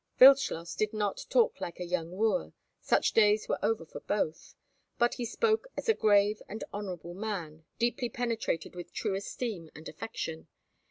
[0.19, 4.55] Wildschloss did not talk like a young wooer; such days were over for both;
[4.97, 9.87] but he spoke as a grave and honourable man, deeply penetrated with true esteem and
[9.87, 10.47] affection.